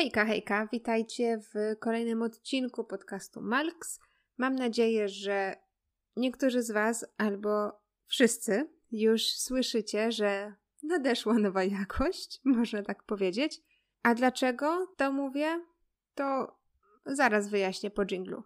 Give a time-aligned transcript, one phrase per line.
[0.00, 4.00] Hejka, hejka, witajcie w kolejnym odcinku podcastu Malks.
[4.38, 5.56] Mam nadzieję, że
[6.16, 13.60] niektórzy z Was albo wszyscy już słyszycie, że nadeszła nowa jakość, można tak powiedzieć.
[14.02, 15.64] A dlaczego to mówię?
[16.14, 16.56] To
[17.06, 18.42] zaraz wyjaśnię po dżinglu.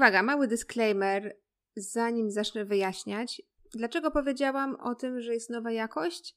[0.00, 1.36] Uwaga, mały disclaimer,
[1.76, 3.42] zanim zacznę wyjaśniać.
[3.74, 6.36] Dlaczego powiedziałam o tym, że jest nowa jakość?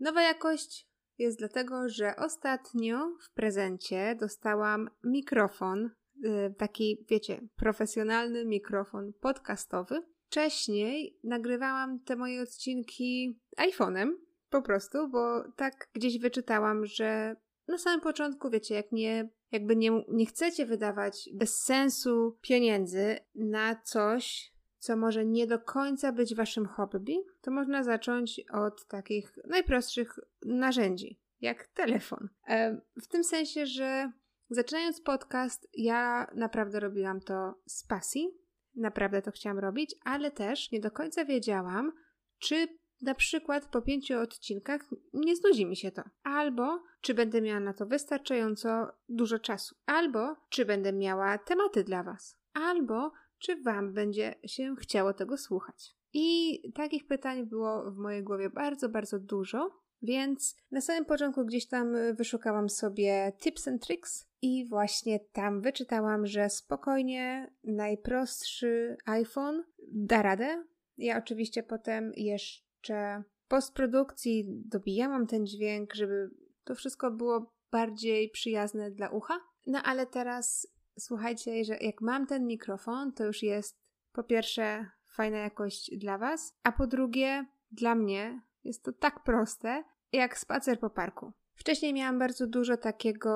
[0.00, 0.88] Nowa jakość
[1.18, 10.02] jest dlatego, że ostatnio w prezencie dostałam mikrofon, yy, taki, wiecie, profesjonalny mikrofon podcastowy.
[10.26, 14.10] Wcześniej nagrywałam te moje odcinki iPhone'em,
[14.50, 17.36] po prostu, bo tak gdzieś wyczytałam, że
[17.68, 23.76] na samym początku, wiecie, jak nie jakby nie, nie chcecie wydawać bez sensu pieniędzy na
[23.84, 30.18] coś, co może nie do końca być waszym hobby, to można zacząć od takich najprostszych
[30.44, 32.28] narzędzi, jak telefon.
[32.48, 34.12] E, w tym sensie, że
[34.50, 38.28] zaczynając podcast, ja naprawdę robiłam to z pasji,
[38.74, 41.92] naprawdę to chciałam robić, ale też nie do końca wiedziałam,
[42.38, 42.68] czy
[43.02, 44.80] na przykład po pięciu odcinkach
[45.12, 46.02] nie znudzi mi się to.
[46.22, 49.76] Albo czy będę miała na to wystarczająco dużo czasu.
[49.86, 52.36] Albo czy będę miała tematy dla Was.
[52.52, 55.96] Albo czy Wam będzie się chciało tego słuchać.
[56.12, 59.86] I takich pytań było w mojej głowie bardzo, bardzo dużo.
[60.02, 66.26] Więc na samym początku gdzieś tam wyszukałam sobie tips and tricks i właśnie tam wyczytałam,
[66.26, 70.64] że spokojnie najprostszy iPhone da radę.
[70.98, 76.30] Ja oczywiście potem jeszcze jeszcze postprodukcji dobijałam ten dźwięk, żeby
[76.64, 79.40] to wszystko było bardziej przyjazne dla ucha.
[79.66, 80.66] No ale teraz
[80.98, 83.76] słuchajcie, że jak mam ten mikrofon, to już jest
[84.12, 89.84] po pierwsze fajna jakość dla Was, a po drugie dla mnie jest to tak proste,
[90.12, 91.32] jak spacer po parku.
[91.54, 93.30] Wcześniej miałam bardzo dużo takiego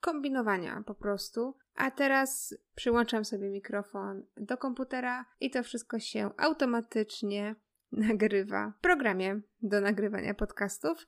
[0.00, 7.54] kombinowania po prostu, a teraz przyłączam sobie mikrofon do komputera i to wszystko się automatycznie
[7.96, 11.06] nagrywa w programie do nagrywania podcastów,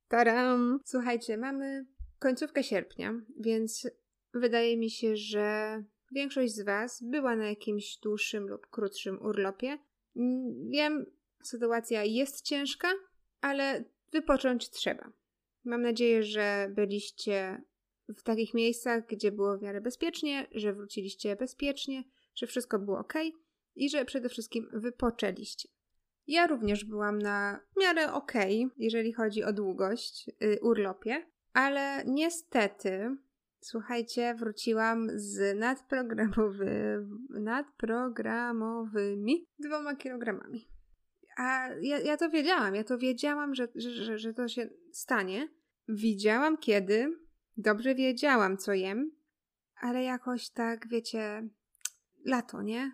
[0.07, 0.79] Taram!
[0.85, 1.85] Słuchajcie, mamy
[2.19, 3.87] końcówkę sierpnia, więc
[4.33, 9.77] wydaje mi się, że większość z Was była na jakimś dłuższym lub krótszym urlopie.
[10.69, 11.05] Wiem,
[11.43, 12.87] Sytuacja jest ciężka,
[13.41, 15.11] ale wypocząć trzeba.
[15.63, 17.61] Mam nadzieję, że byliście
[18.09, 22.03] w takich miejscach, gdzie było w miarę bezpiecznie, że wróciliście bezpiecznie,
[22.35, 23.13] że wszystko było ok
[23.75, 25.69] i że przede wszystkim wypoczęliście.
[26.27, 28.33] Ja również byłam na miarę ok,
[28.77, 33.17] jeżeli chodzi o długość yy, urlopie, ale niestety,
[33.59, 40.67] słuchajcie, wróciłam z nadprogramowy, nadprogramowymi dwoma kilogramami.
[41.37, 45.49] A ja, ja to wiedziałam, ja to wiedziałam, że, że, że to się stanie.
[45.87, 47.22] Widziałam kiedy,
[47.57, 49.11] dobrze wiedziałam, co jem,
[49.81, 51.49] ale jakoś tak, wiecie,
[52.25, 52.91] lato, nie?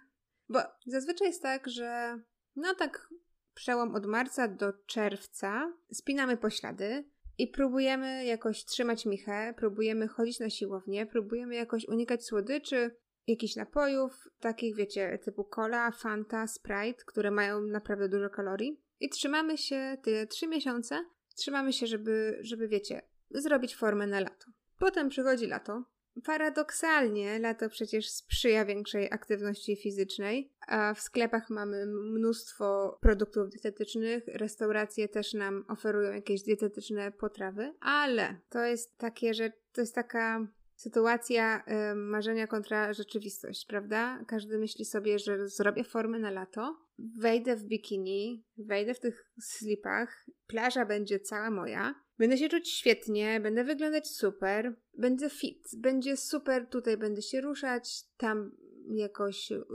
[0.49, 2.19] Bo zazwyczaj jest tak, że
[2.55, 3.09] no tak
[3.53, 7.05] przełom od marca do czerwca spinamy poślady
[7.37, 12.95] i próbujemy jakoś trzymać michę, próbujemy chodzić na siłownię, próbujemy jakoś unikać słodyczy,
[13.27, 18.81] jakichś napojów, takich wiecie, typu cola, fanta, sprite, które mają naprawdę dużo kalorii.
[18.99, 24.45] I trzymamy się te trzy miesiące, trzymamy się, żeby, żeby wiecie, zrobić formę na lato.
[24.79, 25.83] Potem przychodzi lato,
[26.23, 35.07] Paradoksalnie lato przecież sprzyja większej aktywności fizycznej, a w sklepach mamy mnóstwo produktów dietetycznych, restauracje
[35.09, 41.63] też nam oferują jakieś dietetyczne potrawy, ale to jest takie, że to jest taka sytuacja
[41.91, 44.23] y, marzenia kontra rzeczywistość, prawda?
[44.27, 46.77] Każdy myśli sobie, że zrobię formę na lato,
[47.17, 53.39] wejdę w bikini, wejdę w tych slipach, plaża będzie cała moja, będę się czuć świetnie,
[53.39, 58.51] będę wyglądać super, będę fit, będzie super, tutaj będę się ruszać, tam
[58.89, 59.65] jakoś, y,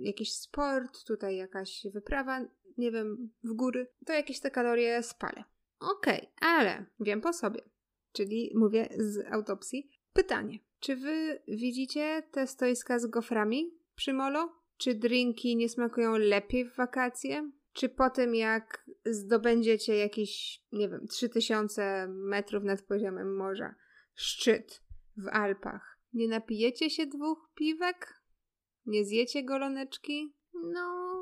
[0.00, 2.40] jakiś sport, tutaj jakaś wyprawa,
[2.78, 5.44] nie wiem, w góry, to jakieś te kalorie spalę.
[5.80, 7.60] Okej, okay, ale wiem po sobie,
[8.12, 10.58] czyli mówię z autopsji, Pytanie.
[10.80, 14.52] Czy wy widzicie te stoiska z goframi przy molo?
[14.76, 17.50] Czy drinki nie smakują lepiej w wakacje?
[17.76, 23.74] Czy po tym, jak zdobędziecie jakiś, nie wiem, 3000 metrów nad poziomem morza,
[24.14, 24.82] szczyt
[25.16, 28.22] w Alpach, nie napijecie się dwóch piwek?
[28.86, 30.34] Nie zjecie goloneczki?
[30.54, 31.16] No,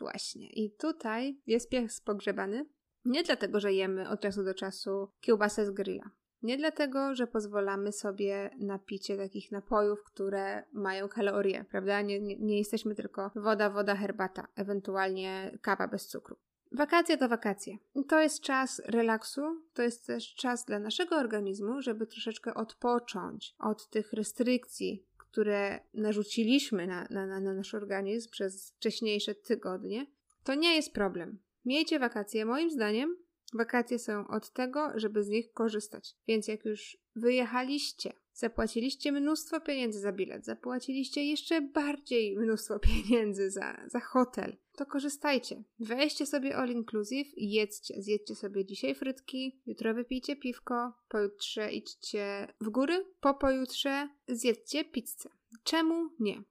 [0.00, 0.50] właśnie.
[0.52, 2.66] I tutaj jest pies pogrzebany.
[3.04, 6.10] Nie dlatego, że jemy od czasu do czasu kiełbasę z grilla.
[6.44, 12.02] Nie dlatego, że pozwalamy sobie na picie takich napojów, które mają kalorie, prawda?
[12.02, 16.36] Nie, nie, nie jesteśmy tylko woda, woda, herbata, ewentualnie kawa bez cukru.
[16.72, 17.76] Wakacje to wakacje.
[18.08, 23.90] To jest czas relaksu, to jest też czas dla naszego organizmu, żeby troszeczkę odpocząć od
[23.90, 30.06] tych restrykcji, które narzuciliśmy na, na, na nasz organizm przez wcześniejsze tygodnie.
[30.44, 31.38] To nie jest problem.
[31.64, 33.16] Miejcie wakacje, moim zdaniem,
[33.54, 36.14] Wakacje są od tego, żeby z nich korzystać.
[36.28, 43.80] Więc jak już wyjechaliście, zapłaciliście mnóstwo pieniędzy za bilet, zapłaciliście jeszcze bardziej mnóstwo pieniędzy za,
[43.86, 45.62] za hotel, to korzystajcie.
[45.78, 48.02] Weźcie sobie all inclusive i jedzcie.
[48.02, 55.28] Zjedźcie sobie dzisiaj frytki, jutro wypijcie piwko, pojutrze idźcie w góry, po pojutrze zjedzcie pizzę.
[55.64, 56.42] Czemu nie?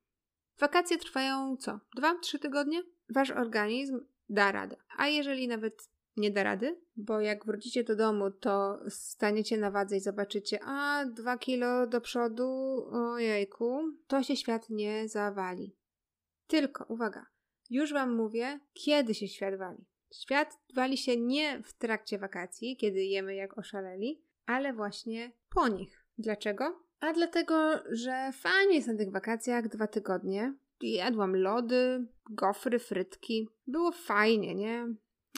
[0.59, 1.79] Wakacje trwają co?
[1.95, 2.83] Dwa, trzy tygodnie?
[3.09, 3.99] Wasz organizm
[4.29, 4.75] da radę.
[4.97, 9.97] A jeżeli nawet nie da rady, bo jak wrócicie do domu, to staniecie na wadze
[9.97, 12.45] i zobaczycie, a dwa kilo do przodu,
[12.91, 15.75] ojejku, to się świat nie zawali.
[16.47, 17.25] Tylko, uwaga,
[17.69, 19.85] już Wam mówię, kiedy się świat wali.
[20.13, 26.05] Świat wali się nie w trakcie wakacji, kiedy jemy jak oszaleli, ale właśnie po nich.
[26.17, 26.83] Dlaczego?
[26.99, 27.55] A dlatego,
[27.91, 30.53] że fajnie jest na tych wakacjach dwa tygodnie.
[30.81, 33.49] Jadłam lody, gofry, frytki.
[33.67, 34.87] Było fajnie, nie?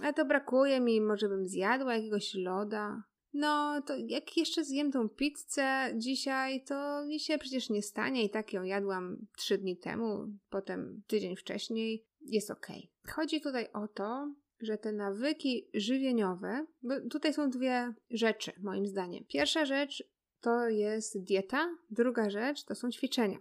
[0.02, 3.04] Ale to brakuje mi, może bym zjadła jakiegoś loda.
[3.34, 8.30] No, to jak jeszcze zjem tą pizzę dzisiaj, to mi się przecież nie stanie i
[8.30, 12.06] tak ją jadłam trzy dni temu, potem tydzień wcześniej.
[12.22, 12.92] Jest okej.
[13.04, 13.14] Okay.
[13.14, 19.24] Chodzi tutaj o to, że te nawyki żywieniowe, bo tutaj są dwie rzeczy, moim zdaniem.
[19.28, 20.04] Pierwsza rzecz
[20.42, 23.38] to jest dieta, druga rzecz to są ćwiczenia.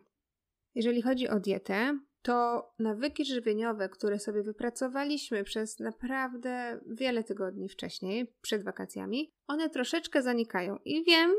[0.74, 8.34] Jeżeli chodzi o dietę, to nawyki żywieniowe, które sobie wypracowaliśmy przez naprawdę wiele tygodni wcześniej,
[8.40, 10.76] przed wakacjami, one troszeczkę zanikają.
[10.84, 11.34] I wiem,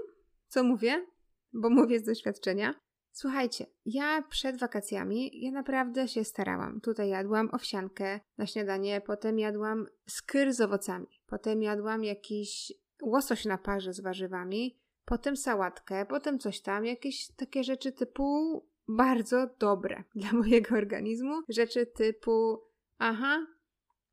[0.48, 1.06] co mówię,
[1.54, 2.74] bo mówię z doświadczenia.
[3.12, 6.82] Słuchajcie, ja przed wakacjami, ja naprawdę się starałam.
[6.82, 13.58] Tutaj jadłam owsiankę na śniadanie, potem jadłam skyr z owocami, potem jadłam jakiś łosoś na
[13.58, 20.34] parze z warzywami, potem sałatkę, potem coś tam, jakieś takie rzeczy typu bardzo dobre dla
[20.34, 21.42] mojego organizmu.
[21.50, 22.62] Rzeczy typu,
[22.98, 23.48] aha,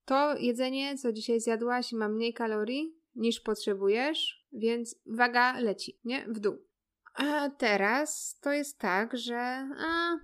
[0.05, 6.27] to jedzenie, co dzisiaj zjadłaś, ma mniej kalorii niż potrzebujesz, więc waga leci, nie?
[6.29, 6.59] W dół.
[7.15, 9.39] A teraz to jest tak, że
[9.79, 10.19] a,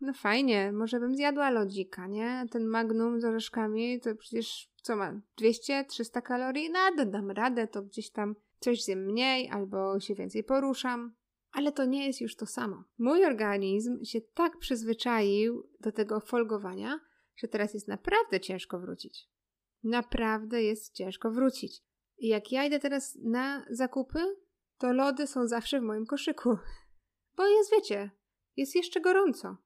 [0.00, 2.46] no fajnie, może bym zjadła lodzika, nie?
[2.50, 5.20] Ten magnum z orzeszkami to przecież co ma?
[5.40, 6.70] 200-300 kalorii?
[6.70, 11.14] No, dam radę, to gdzieś tam coś zjem mniej albo się więcej poruszam.
[11.54, 12.84] Ale to nie jest już to samo.
[12.98, 17.00] Mój organizm się tak przyzwyczaił do tego folgowania,
[17.36, 19.28] że teraz jest naprawdę ciężko wrócić.
[19.82, 21.82] Naprawdę jest ciężko wrócić.
[22.18, 24.36] I jak ja idę teraz na zakupy,
[24.78, 26.58] to lody są zawsze w moim koszyku.
[27.36, 28.10] Bo jest, wiecie,
[28.56, 29.56] jest jeszcze gorąco.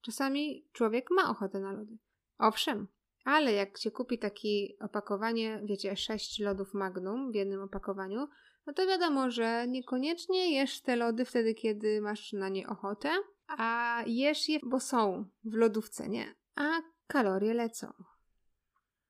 [0.00, 1.98] Czasami człowiek ma ochotę na lody.
[2.38, 2.88] Owszem,
[3.24, 4.48] ale jak się kupi takie
[4.80, 8.28] opakowanie, wiecie, sześć lodów Magnum w jednym opakowaniu,
[8.66, 13.10] no to wiadomo, że niekoniecznie jesz te lody wtedy, kiedy masz na nie ochotę,
[13.48, 16.34] a jesz je, bo są w lodówce, nie?
[16.54, 17.92] A kalorie lecą.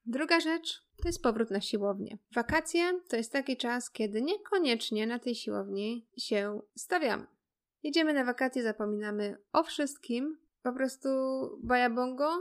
[0.06, 2.18] Druga rzecz to jest powrót na siłownię.
[2.34, 7.26] Wakacje to jest taki czas, kiedy niekoniecznie na tej siłowni się stawiamy.
[7.82, 11.08] Jedziemy na wakacje, zapominamy o wszystkim, po prostu
[11.62, 12.38] bajabongo,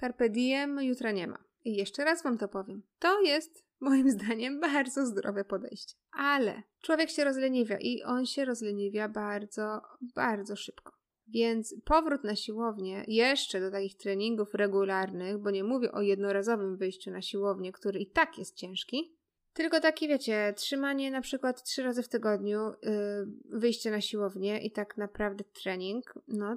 [0.00, 1.45] carpe diem, jutra nie ma.
[1.66, 2.82] I jeszcze raz wam to powiem.
[2.98, 5.94] To jest moim zdaniem bardzo zdrowe podejście.
[6.12, 9.80] Ale człowiek się rozleniwia i on się rozleniwia bardzo,
[10.14, 10.92] bardzo szybko.
[11.28, 17.10] Więc powrót na siłownię, jeszcze do takich treningów regularnych, bo nie mówię o jednorazowym wyjściu
[17.10, 19.16] na siłownię, który i tak jest ciężki,
[19.52, 24.70] tylko taki, wiecie, trzymanie na przykład trzy razy w tygodniu, yy, wyjście na siłownię i
[24.70, 26.56] tak naprawdę trening, no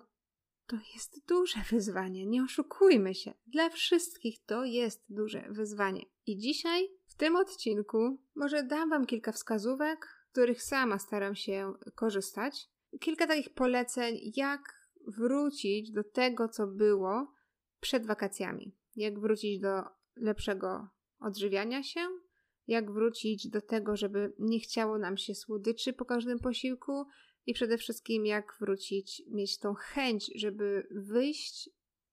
[0.70, 2.26] to jest duże wyzwanie.
[2.26, 3.34] Nie oszukujmy się.
[3.48, 6.06] Dla wszystkich to jest duże wyzwanie.
[6.26, 12.70] I dzisiaj w tym odcinku może dam Wam kilka wskazówek, których sama staram się korzystać.
[13.00, 14.62] Kilka takich poleceń, jak
[15.08, 17.34] wrócić do tego, co było
[17.80, 18.76] przed wakacjami.
[18.96, 19.84] Jak wrócić do
[20.16, 20.88] lepszego
[21.20, 22.02] odżywiania się,
[22.68, 27.06] jak wrócić do tego, żeby nie chciało nam się słodyczy po każdym posiłku
[27.46, 31.70] i przede wszystkim jak wrócić, mieć tą chęć, żeby wyjść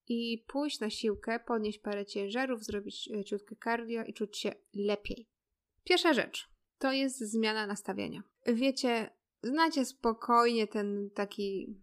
[0.07, 5.27] i pójść na siłkę, podnieść parę ciężarów, zrobić e, ciutkie cardio i czuć się lepiej.
[5.83, 8.23] Pierwsza rzecz to jest zmiana nastawienia.
[8.45, 9.09] Wiecie,
[9.43, 11.77] znacie spokojnie ten taki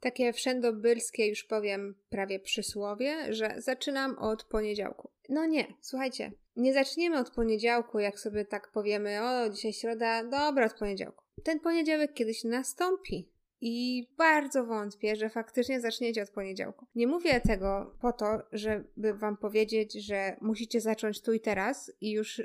[0.00, 5.10] takie wszędobylskie, już powiem, prawie przysłowie, że zaczynam od poniedziałku.
[5.28, 10.66] No nie, słuchajcie, nie zaczniemy od poniedziałku, jak sobie tak powiemy, o, dzisiaj środa, dobra,
[10.66, 11.23] od poniedziałku.
[11.42, 13.34] Ten poniedziałek kiedyś nastąpi.
[13.60, 16.86] I bardzo wątpię, że faktycznie zaczniecie od poniedziałku.
[16.94, 22.12] Nie mówię tego po to, żeby wam powiedzieć, że musicie zacząć tu i teraz i
[22.12, 22.42] już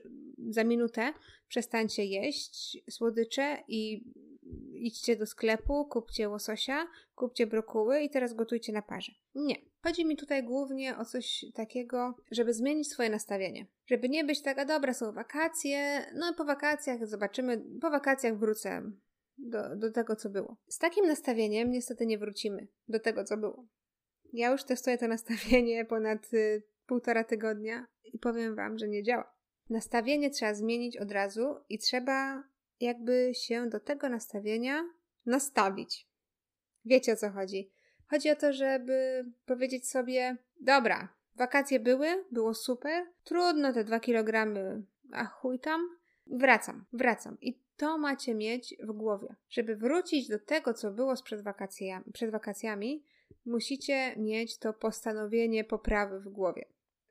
[0.50, 1.14] za minutę
[1.48, 4.04] przestańcie jeść słodycze i
[4.80, 9.12] idźcie do sklepu, kupcie łososia, kupcie brokuły i teraz gotujcie na parze.
[9.36, 9.56] Nie.
[9.84, 13.66] Chodzi mi tutaj głównie o coś takiego, żeby zmienić swoje nastawienie.
[13.86, 18.92] Żeby nie być taka, dobra, są wakacje, no po wakacjach zobaczymy, po wakacjach wrócę
[19.38, 20.58] do, do tego, co było.
[20.68, 23.66] Z takim nastawieniem niestety nie wrócimy do tego, co było.
[24.34, 29.34] Ja już testuję to nastawienie ponad y, półtora tygodnia i powiem Wam, że nie działa.
[29.70, 32.44] Nastawienie trzeba zmienić od razu i trzeba
[32.80, 34.84] jakby się do tego nastawienia
[35.26, 36.08] nastawić.
[36.86, 37.70] Wiecie o co chodzi?
[38.08, 44.84] Chodzi o to, żeby powiedzieć sobie: Dobra, wakacje były, było super, trudno te dwa kilogramy,
[45.12, 47.38] a chuj tam, wracam, wracam.
[47.42, 49.36] I to macie mieć w głowie.
[49.50, 53.04] Żeby wrócić do tego, co było przed, wakacjami, przed wakacjami,
[53.46, 56.66] musicie mieć to postanowienie poprawy w głowie.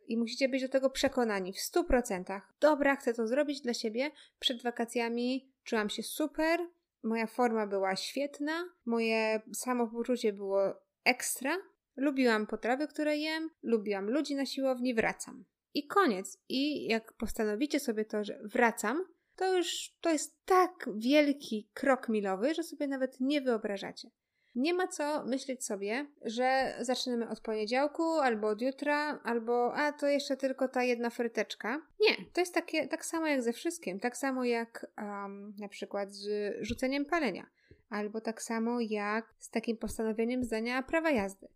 [0.08, 2.40] I musicie być do tego przekonani w 100%.
[2.60, 4.10] Dobra, chcę to zrobić dla siebie.
[4.38, 6.60] Przed wakacjami czułam się super,
[7.02, 10.60] moja forma była świetna, moje samopoczucie było
[11.04, 11.56] ekstra.
[11.96, 15.44] Lubiłam potrawy, które jem, lubiłam ludzi na siłowni, wracam.
[15.74, 16.38] I koniec.
[16.48, 19.04] I jak postanowicie sobie to, że wracam,
[19.36, 24.10] to już to jest tak wielki krok milowy, że sobie nawet nie wyobrażacie.
[24.58, 30.06] Nie ma co myśleć sobie, że zaczynamy od poniedziałku, albo od jutra, albo a to
[30.06, 31.82] jeszcze tylko ta jedna fryteczka.
[32.00, 34.00] Nie, to jest takie, tak samo jak ze wszystkim.
[34.00, 37.46] Tak samo jak um, na przykład z rzuceniem palenia,
[37.90, 41.48] albo tak samo jak z takim postanowieniem zdania prawa jazdy,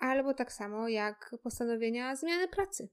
[0.00, 2.88] albo tak samo jak postanowienia zmiany pracy.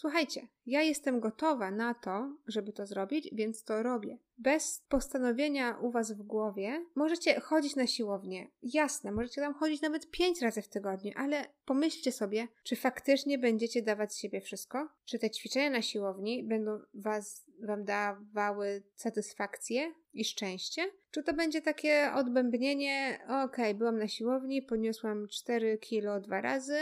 [0.00, 4.18] Słuchajcie, ja jestem gotowa na to, żeby to zrobić, więc to robię.
[4.38, 8.50] Bez postanowienia u Was w głowie możecie chodzić na siłownię.
[8.62, 13.82] Jasne, możecie tam chodzić nawet pięć razy w tygodniu, ale pomyślcie sobie, czy faktycznie będziecie
[13.82, 14.88] dawać z siebie wszystko?
[15.04, 20.90] Czy te ćwiczenia na siłowni będą was, Wam dawały satysfakcję i szczęście?
[21.10, 26.78] Czy to będzie takie odbębnienie, okej, okay, byłam na siłowni, podniosłam 4 kilo dwa razy,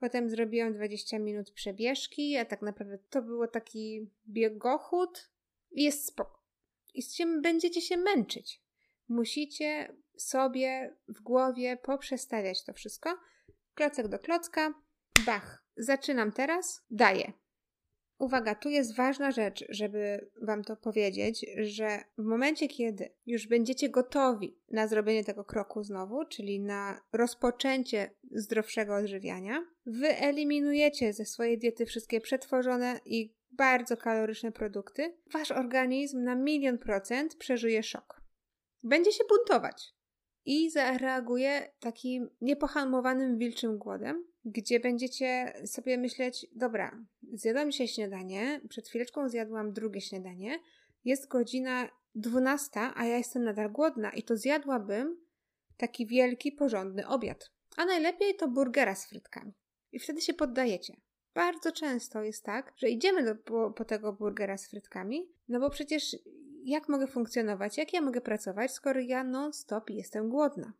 [0.00, 5.30] Potem zrobiłam 20 minut przebieżki, a tak naprawdę to było taki biegochód.
[5.70, 6.40] Jest spoko.
[6.94, 8.62] I z czym będziecie się męczyć.
[9.08, 13.18] Musicie sobie w głowie poprzestawiać to wszystko.
[13.74, 14.74] Klocek do klocka.
[15.26, 15.64] Bach.
[15.76, 16.82] Zaczynam teraz.
[16.90, 17.32] Daję.
[18.20, 23.88] Uwaga, tu jest ważna rzecz, żeby Wam to powiedzieć, że w momencie, kiedy już będziecie
[23.88, 31.86] gotowi na zrobienie tego kroku znowu, czyli na rozpoczęcie zdrowszego odżywiania, wyeliminujecie ze swojej diety
[31.86, 38.22] wszystkie przetworzone i bardzo kaloryczne produkty, Wasz organizm na milion procent przeżyje szok.
[38.82, 39.94] Będzie się buntować
[40.44, 46.98] i zareaguje takim niepohamowanym wilczym głodem, gdzie będziecie sobie myśleć, dobra,
[47.34, 50.58] zjadłam dzisiaj śniadanie, przed chwileczką zjadłam drugie śniadanie,
[51.04, 55.16] jest godzina 12, a ja jestem nadal głodna i to zjadłabym
[55.76, 57.50] taki wielki, porządny obiad.
[57.76, 59.52] A najlepiej to burgera z frytkami.
[59.92, 60.96] I wtedy się poddajecie.
[61.34, 65.70] bardzo często jest tak, że idziemy do, po, po tego burgera z frytkami, no bo
[65.70, 66.16] przecież
[66.64, 70.72] jak mogę funkcjonować, jak ja mogę pracować, skoro ja non-stop jestem głodna.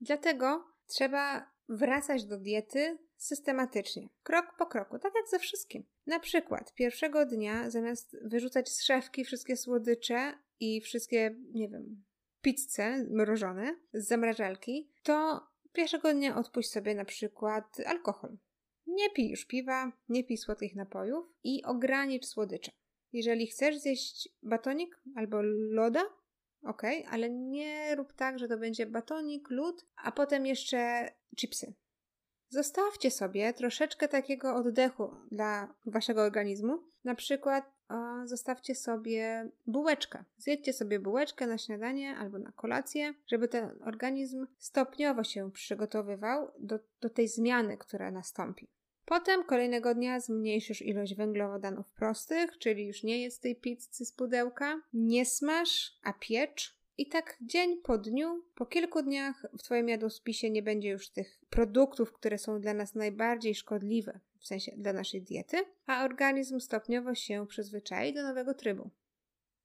[0.00, 5.84] Dlatego trzeba wracać do diety systematycznie, krok po kroku, tak jak ze wszystkim.
[6.06, 12.04] Na przykład pierwszego dnia zamiast wyrzucać z szafki wszystkie słodycze i wszystkie, nie wiem,
[12.42, 18.38] pizze mrożone z zamrażalki, to pierwszego dnia odpuść sobie na przykład alkohol.
[18.86, 22.70] Nie pij już piwa, nie pij słodkich napojów i ogranicz słodycze.
[23.12, 26.02] Jeżeli chcesz zjeść batonik albo loda,
[26.64, 31.74] ok, ale nie rób tak, że to będzie batonik, lód, a potem jeszcze chipsy.
[32.48, 36.78] Zostawcie sobie troszeczkę takiego oddechu dla waszego organizmu.
[37.04, 40.24] Na przykład o, zostawcie sobie bułeczkę.
[40.38, 46.78] Zjedźcie sobie bułeczkę na śniadanie albo na kolację, żeby ten organizm stopniowo się przygotowywał do,
[47.00, 48.68] do tej zmiany, która nastąpi.
[49.04, 54.82] Potem kolejnego dnia zmniejszysz ilość węglowodanów prostych, czyli już nie jest tej pizzy z pudełka.
[54.92, 56.78] Nie smaż, a piecz.
[56.98, 61.40] I tak dzień po dniu, po kilku dniach w Twoim jadłospisie nie będzie już tych
[61.50, 65.56] produktów, które są dla nas najbardziej szkodliwe, w sensie dla naszej diety,
[65.86, 68.90] a organizm stopniowo się przyzwyczai do nowego trybu.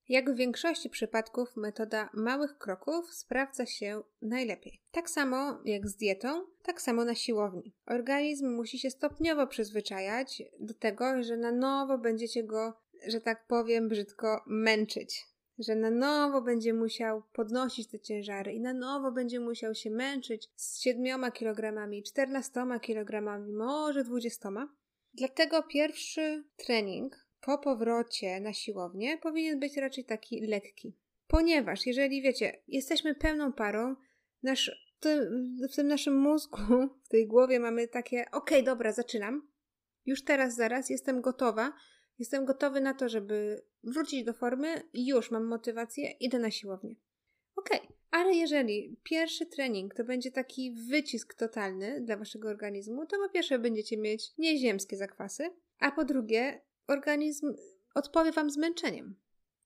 [0.10, 4.82] Jak w większości przypadków, metoda małych kroków sprawdza się najlepiej.
[4.92, 7.74] Tak samo jak z dietą, tak samo na siłowni.
[7.86, 12.74] Organizm musi się stopniowo przyzwyczajać do tego, że na nowo będziecie go,
[13.08, 15.28] że tak powiem brzydko, męczyć.
[15.60, 20.50] Że na nowo będzie musiał podnosić te ciężary i na nowo będzie musiał się męczyć
[20.56, 24.50] z 7 kg, 14 kg, może 20.
[25.14, 30.98] Dlatego pierwszy trening po powrocie na siłownię powinien być raczej taki lekki.
[31.28, 33.96] Ponieważ jeżeli wiecie, jesteśmy pełną parą,
[34.44, 34.90] nasz,
[35.72, 36.58] w tym naszym mózgu,
[37.06, 39.48] w tej głowie mamy takie, okej, okay, dobra, zaczynam.
[40.06, 41.74] Już teraz, zaraz jestem gotowa.
[42.20, 46.96] Jestem gotowy na to, żeby wrócić do formy już mam motywację, idę na siłownię.
[47.56, 47.96] Okej, okay.
[48.12, 53.60] ale jeżeli pierwszy trening to będzie taki wycisk totalny dla waszego organizmu, to po pierwsze
[53.60, 55.50] będziecie mieć nieziemskie zakwasy,
[55.80, 57.54] a po drugie organizm
[57.96, 59.16] odpowie Wam zmęczeniem.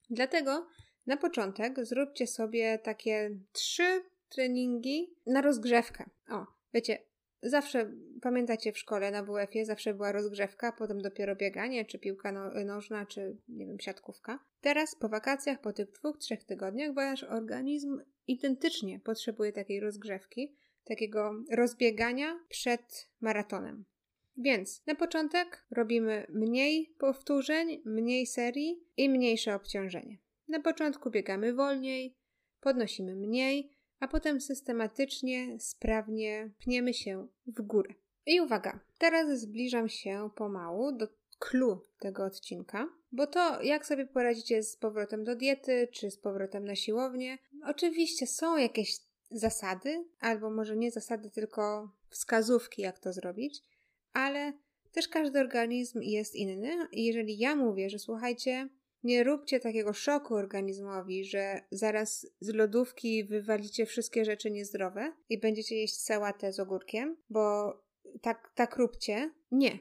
[0.09, 0.67] Dlatego
[1.05, 6.09] na początek zróbcie sobie takie trzy treningi na rozgrzewkę.
[6.29, 6.97] O, wiecie,
[7.43, 12.65] zawsze pamiętacie w szkole na WF-ie zawsze była rozgrzewka, potem dopiero bieganie, czy piłka no,
[12.65, 14.39] nożna, czy nie wiem, siatkówka.
[14.61, 21.33] Teraz po wakacjach, po tych dwóch, trzech tygodniach, wasz organizm identycznie potrzebuje takiej rozgrzewki, takiego
[21.51, 23.85] rozbiegania przed maratonem.
[24.37, 30.17] Więc na początek robimy mniej powtórzeń, mniej serii i mniejsze obciążenie.
[30.47, 32.17] Na początku biegamy wolniej,
[32.59, 37.93] podnosimy mniej, a potem systematycznie, sprawnie pniemy się w górę.
[38.25, 41.07] I uwaga, teraz zbliżam się pomału do
[41.39, 46.65] clue tego odcinka, bo to jak sobie poradzicie z powrotem do diety, czy z powrotem
[46.65, 48.99] na siłownię, oczywiście są jakieś
[49.31, 53.63] zasady, albo może nie zasady, tylko wskazówki, jak to zrobić,
[54.13, 54.53] ale
[54.91, 56.87] też każdy organizm jest inny.
[56.91, 58.69] Jeżeli ja mówię, że słuchajcie,
[59.03, 65.75] nie róbcie takiego szoku organizmowi, że zaraz z lodówki wywalicie wszystkie rzeczy niezdrowe i będziecie
[65.75, 67.73] jeść sałatę z ogórkiem, bo
[68.21, 69.31] tak, tak róbcie.
[69.51, 69.79] Nie.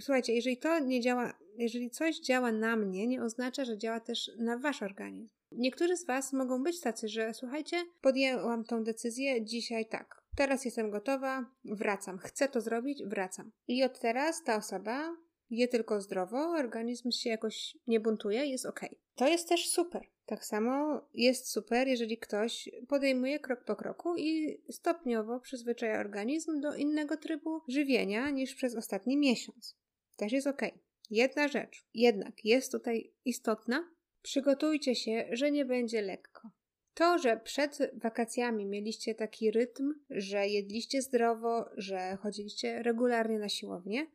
[0.00, 4.30] Słuchajcie, jeżeli to nie działa, jeżeli coś działa na mnie, nie oznacza, że działa też
[4.38, 5.28] na wasz organizm.
[5.52, 10.90] Niektórzy z was mogą być tacy, że słuchajcie, podjęłam tą decyzję dzisiaj tak Teraz jestem
[10.90, 12.18] gotowa, wracam.
[12.18, 13.52] Chcę to zrobić, wracam.
[13.68, 15.16] I od teraz ta osoba
[15.50, 18.80] je tylko zdrowo, organizm się jakoś nie buntuje, jest ok.
[19.14, 20.02] To jest też super.
[20.26, 26.74] Tak samo jest super, jeżeli ktoś podejmuje krok po kroku i stopniowo przyzwyczaja organizm do
[26.74, 29.76] innego trybu żywienia niż przez ostatni miesiąc.
[30.16, 30.62] Też jest ok.
[31.10, 33.90] Jedna rzecz jednak jest tutaj istotna.
[34.22, 36.50] Przygotujcie się, że nie będzie lekko.
[36.96, 44.06] To, że przed wakacjami mieliście taki rytm, że jedliście zdrowo, że chodziliście regularnie na siłownię,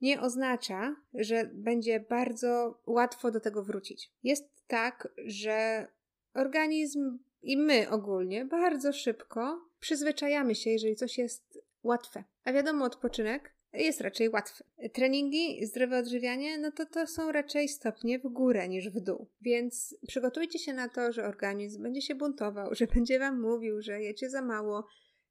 [0.00, 4.10] nie oznacza, że będzie bardzo łatwo do tego wrócić.
[4.22, 5.86] Jest tak, że
[6.34, 12.24] organizm i my ogólnie bardzo szybko przyzwyczajamy się, jeżeli coś jest łatwe.
[12.44, 14.64] A wiadomo, odpoczynek jest raczej łatwy.
[14.92, 19.28] Treningi, zdrowe odżywianie, no to to są raczej stopnie w górę niż w dół.
[19.40, 24.02] Więc przygotujcie się na to, że organizm będzie się buntował, że będzie wam mówił, że
[24.02, 24.86] jecie za mało,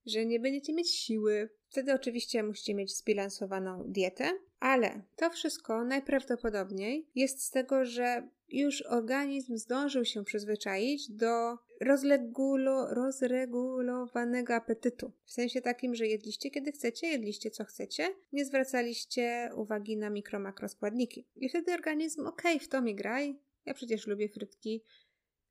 [0.05, 1.49] że nie będziecie mieć siły.
[1.69, 8.81] Wtedy oczywiście musicie mieć zbilansowaną dietę, ale to wszystko najprawdopodobniej jest z tego, że już
[8.81, 15.11] organizm zdążył się przyzwyczaić do rozlegulo, rozregulowanego apetytu.
[15.25, 20.39] W sensie takim, że jedliście kiedy chcecie, jedliście co chcecie, nie zwracaliście uwagi na mikro,
[20.39, 21.27] makroskładniki.
[21.35, 24.83] I wtedy organizm, okej, okay, w to mi graj, ja przecież lubię frytki,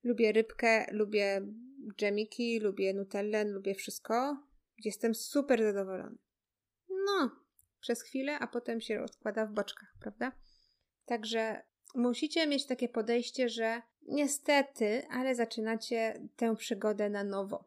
[0.03, 1.41] lubię rybkę, lubię
[1.93, 4.43] dżemiki, lubię nutellę, lubię wszystko.
[4.85, 6.17] Jestem super zadowolony.
[6.89, 7.31] No,
[7.79, 10.31] przez chwilę, a potem się odkłada w boczkach, prawda?
[11.05, 11.61] Także
[11.95, 17.65] musicie mieć takie podejście, że niestety, ale zaczynacie tę przygodę na nowo.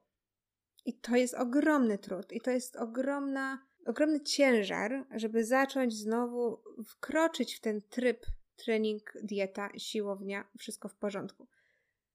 [0.85, 7.55] I to jest ogromny trud, i to jest ogromna, ogromny ciężar, żeby zacząć znowu wkroczyć
[7.55, 8.27] w ten tryb
[8.57, 11.47] trening, dieta, siłownia, wszystko w porządku.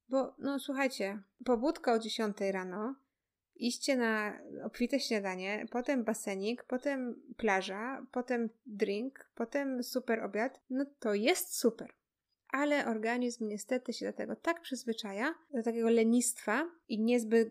[0.10, 2.96] Bo, no słuchajcie, pobudka o 10 rano,
[3.56, 11.14] iście na obfite śniadanie, potem basenik, potem plaża, potem drink, potem super obiad, no to
[11.14, 11.94] jest super.
[12.50, 17.50] Ale organizm niestety się do tego tak przyzwyczaja, do takiego lenistwa i niezbyt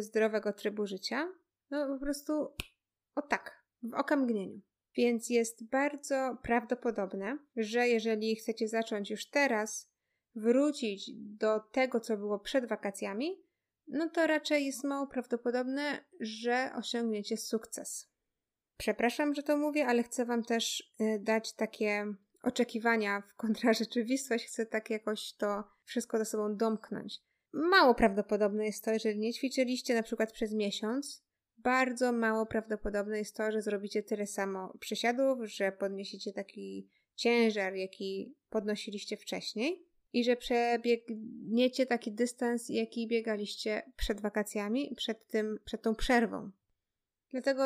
[0.00, 1.32] zdrowego trybu życia,
[1.70, 2.48] no po prostu
[3.14, 4.60] o tak, w okamgnieniu.
[4.96, 9.91] Więc jest bardzo prawdopodobne, że jeżeli chcecie zacząć już teraz
[10.34, 13.42] wrócić do tego, co było przed wakacjami,
[13.88, 18.12] no to raczej jest mało prawdopodobne, że osiągniecie sukces.
[18.76, 24.66] Przepraszam, że to mówię, ale chcę Wam też y, dać takie oczekiwania w kontrarzeczywistość, chcę
[24.66, 27.20] tak jakoś to wszystko ze sobą domknąć.
[27.52, 31.24] Mało prawdopodobne jest to, jeżeli nie ćwiczyliście na przykład przez miesiąc,
[31.58, 38.34] bardzo mało prawdopodobne jest to, że zrobicie tyle samo przysiadów, że podniesiecie taki ciężar, jaki
[38.50, 45.94] podnosiliście wcześniej i że przebiegniecie taki dystans, jaki biegaliście przed wakacjami, przed, tym, przed tą
[45.94, 46.50] przerwą.
[47.30, 47.62] Dlatego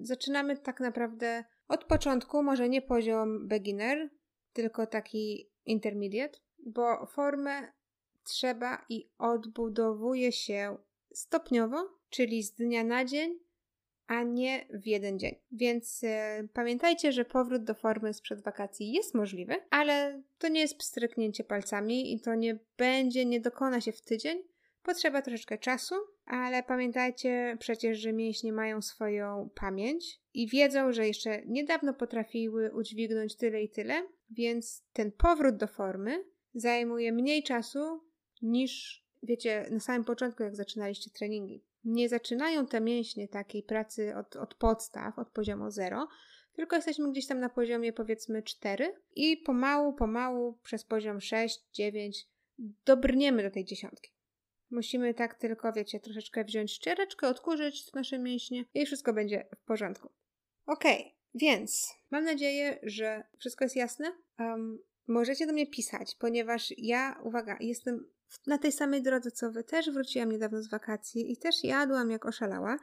[0.00, 4.10] zaczynamy tak naprawdę od początku, może nie poziom beginner,
[4.52, 7.72] tylko taki intermediate, bo formę
[8.24, 10.76] trzeba i odbudowuje się
[11.12, 13.38] stopniowo, czyli z dnia na dzień,
[14.10, 15.34] a nie w jeden dzień.
[15.52, 20.78] Więc e, pamiętajcie, że powrót do formy sprzed wakacji jest możliwy, ale to nie jest
[20.78, 24.42] pstryknięcie palcami i to nie będzie, nie dokona się w tydzień.
[24.82, 25.94] Potrzeba troszeczkę czasu,
[26.24, 33.36] ale pamiętajcie przecież, że mięśnie mają swoją pamięć i wiedzą, że jeszcze niedawno potrafiły udźwignąć
[33.36, 38.00] tyle i tyle, więc ten powrót do formy zajmuje mniej czasu
[38.42, 44.36] niż, wiecie, na samym początku, jak zaczynaliście treningi nie zaczynają te mięśnie takiej pracy od,
[44.36, 46.08] od podstaw, od poziomu 0,
[46.52, 52.28] tylko jesteśmy gdzieś tam na poziomie powiedzmy 4 i pomału, pomału przez poziom 6, 9
[52.84, 54.10] dobrniemy do tej dziesiątki.
[54.70, 60.08] Musimy tak tylko, wiecie, troszeczkę wziąć ściereczkę, odkurzyć nasze mięśnie i wszystko będzie w porządku.
[60.66, 60.84] Ok,
[61.34, 64.12] więc mam nadzieję, że wszystko jest jasne.
[64.38, 64.78] Um,
[65.10, 68.06] możecie do mnie pisać, ponieważ ja, uwaga, jestem
[68.46, 69.64] na tej samej drodze co wy.
[69.64, 72.78] Też wróciłam niedawno z wakacji i też jadłam jak oszalała.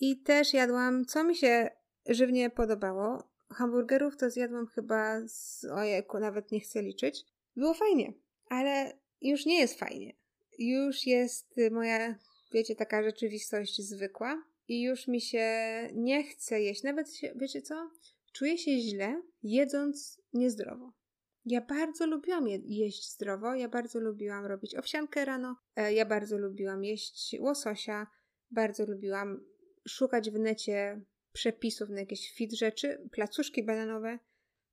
[0.00, 1.70] I też jadłam, co mi się
[2.06, 3.32] żywnie podobało.
[3.50, 7.24] Hamburgerów to zjadłam chyba z ojejku, nawet nie chcę liczyć.
[7.56, 8.12] Było fajnie,
[8.48, 10.16] ale już nie jest fajnie.
[10.58, 12.14] Już jest moja,
[12.52, 15.48] wiecie, taka rzeczywistość zwykła i już mi się
[15.94, 16.82] nie chce jeść.
[16.82, 17.90] Nawet, się, wiecie co?
[18.32, 21.01] Czuję się źle, jedząc niezdrowo.
[21.44, 26.38] Ja bardzo lubiłam je jeść zdrowo, ja bardzo lubiłam robić owsiankę rano, e, ja bardzo
[26.38, 28.06] lubiłam jeść łososia,
[28.50, 29.44] bardzo lubiłam
[29.88, 34.18] szukać w necie przepisów na jakieś fit rzeczy, placuszki bananowe.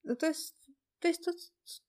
[0.04, 1.32] No to jest, to jest to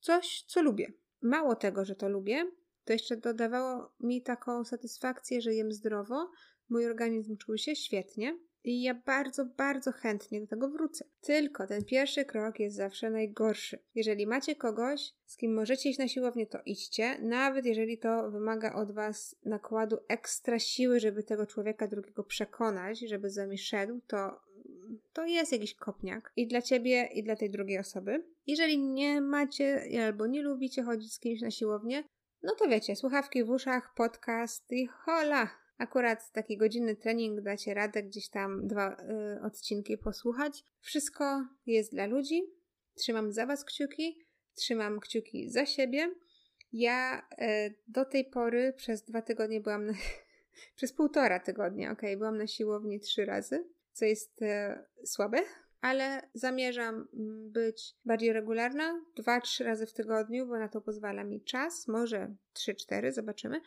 [0.01, 0.93] coś, co lubię.
[1.23, 2.51] Mało tego, że to lubię,
[2.85, 6.31] to jeszcze dodawało mi taką satysfakcję, że jem zdrowo,
[6.69, 11.05] mój organizm czuł się świetnie i ja bardzo, bardzo chętnie do tego wrócę.
[11.21, 13.79] Tylko ten pierwszy krok jest zawsze najgorszy.
[13.95, 18.75] Jeżeli macie kogoś, z kim możecie iść na siłownię, to idźcie, nawet jeżeli to wymaga
[18.75, 24.41] od Was nakładu ekstra siły, żeby tego człowieka drugiego przekonać, żeby z Wami szedł, to
[25.13, 28.25] to jest jakiś kopniak i dla ciebie, i dla tej drugiej osoby.
[28.47, 32.05] Jeżeli nie macie albo nie lubicie chodzić z kimś na siłownię,
[32.43, 38.03] no to wiecie, słuchawki w uszach, podcast i hola, Akurat taki godzinny trening dacie radę
[38.03, 38.97] gdzieś tam dwa
[39.37, 40.65] y, odcinki posłuchać.
[40.81, 42.43] Wszystko jest dla ludzi.
[42.95, 46.15] Trzymam za Was kciuki, trzymam kciuki za siebie.
[46.73, 49.93] Ja y, do tej pory przez dwa tygodnie byłam na,
[50.77, 54.47] przez półtora tygodnia, ok, byłam na siłowni trzy razy, co jest y,
[55.05, 55.39] słabe,
[55.81, 61.25] ale zamierzam mm, być bardziej regularna, dwa, trzy razy w tygodniu, bo na to pozwala
[61.25, 63.61] mi czas, może trzy, cztery, zobaczymy.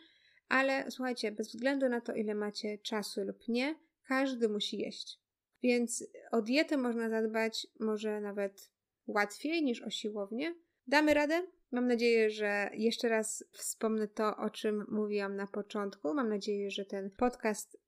[0.54, 3.74] Ale słuchajcie, bez względu na to, ile macie czasu lub nie,
[4.08, 5.20] każdy musi jeść.
[5.62, 8.70] Więc o dietę można zadbać może nawet
[9.06, 10.54] łatwiej niż o siłownię.
[10.86, 11.42] Damy radę?
[11.70, 16.14] Mam nadzieję, że jeszcze raz wspomnę to, o czym mówiłam na początku.
[16.14, 17.78] Mam nadzieję, że ten podcast,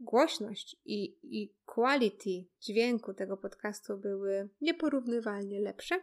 [0.00, 6.00] głośność i, i quality dźwięku tego podcastu były nieporównywalnie lepsze.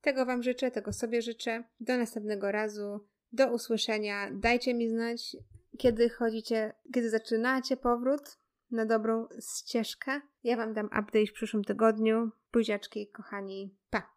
[0.00, 1.64] Tego Wam życzę, tego sobie życzę.
[1.80, 3.00] Do następnego razu.
[3.32, 4.30] Do usłyszenia.
[4.32, 5.36] Dajcie mi znać,
[5.78, 8.38] kiedy chodzicie, kiedy zaczynacie powrót
[8.70, 10.20] na dobrą ścieżkę.
[10.44, 12.30] Ja Wam dam update w przyszłym tygodniu.
[12.52, 13.74] Buziaczki, kochani.
[13.90, 14.11] Pa!